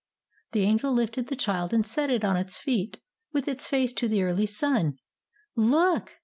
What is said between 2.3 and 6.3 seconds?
its feet, with its face to the early sun. "Look!"